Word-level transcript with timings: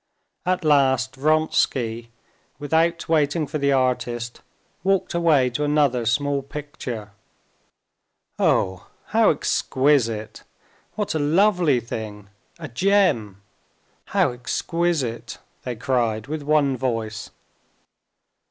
At 0.47 0.65
last 0.65 1.15
Vronsky, 1.15 2.09
without 2.57 3.07
waiting 3.07 3.45
for 3.45 3.59
the 3.59 3.71
artist, 3.71 4.41
walked 4.83 5.13
away 5.13 5.51
to 5.51 5.63
another 5.63 6.07
small 6.07 6.41
picture. 6.41 7.11
"Oh, 8.39 8.87
how 9.13 9.29
exquisite! 9.29 10.41
What 10.95 11.13
a 11.13 11.19
lovely 11.19 11.79
thing! 11.79 12.29
A 12.57 12.67
gem! 12.67 13.43
How 14.05 14.31
exquisite!" 14.31 15.37
they 15.61 15.75
cried 15.75 16.25
with 16.25 16.41
one 16.41 16.75
voice. 16.75 17.29